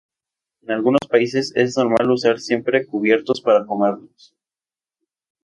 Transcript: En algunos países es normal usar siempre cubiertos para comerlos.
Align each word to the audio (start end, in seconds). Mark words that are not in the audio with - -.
En 0.63 0.71
algunos 0.71 1.05
países 1.07 1.51
es 1.55 1.77
normal 1.77 2.09
usar 2.09 2.39
siempre 2.39 2.87
cubiertos 2.87 3.39
para 3.39 3.67
comerlos. 3.67 4.35